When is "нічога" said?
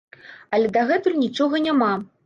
1.27-1.65